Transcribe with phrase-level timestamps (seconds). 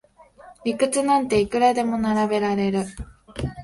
[0.65, 2.85] 理屈なんていくらでも並べられる